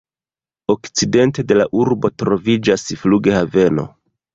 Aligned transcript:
Okcidente 0.75 1.45
de 1.53 1.59
la 1.61 1.69
urbo 1.85 2.13
troviĝas 2.25 2.91
flughaveno. 3.05 3.93